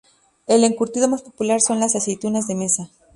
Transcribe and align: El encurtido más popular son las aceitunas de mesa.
El 0.47 0.63
encurtido 0.63 1.07
más 1.07 1.21
popular 1.21 1.61
son 1.61 1.79
las 1.79 1.95
aceitunas 1.95 2.47
de 2.47 2.55
mesa. 2.55 2.89